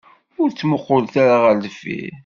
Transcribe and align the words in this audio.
Ur 0.41 0.49
ttmuqqulet 0.51 1.13
ara 1.23 1.37
ɣer 1.43 1.55
deffir. 1.63 2.13